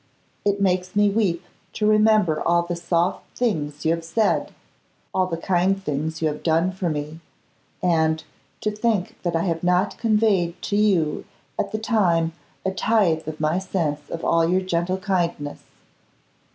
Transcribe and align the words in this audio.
It 0.43 0.59
makes 0.59 0.95
me 0.95 1.11
weep 1.11 1.43
to 1.73 1.85
remember 1.85 2.41
all 2.41 2.63
the 2.63 2.75
soft 2.75 3.23
things 3.37 3.85
you 3.85 3.91
have 3.93 4.03
said, 4.03 4.51
all 5.13 5.27
the 5.27 5.37
kind 5.37 5.79
things 5.83 6.23
you 6.23 6.27
have 6.27 6.41
done 6.41 6.71
for 6.71 6.89
me, 6.89 7.19
and 7.83 8.23
to 8.61 8.71
think 8.71 9.17
that 9.21 9.35
I 9.35 9.43
have 9.43 9.63
not 9.63 9.99
conveyed 9.99 10.59
to 10.63 10.75
you 10.75 11.25
at 11.59 11.71
the 11.71 11.77
time 11.77 12.33
a 12.65 12.71
tithe 12.71 13.27
of 13.27 13.39
my 13.39 13.59
sense 13.59 14.09
of 14.09 14.25
all 14.25 14.43
your 14.49 14.61
gentle 14.61 14.97
kindness. 14.97 15.61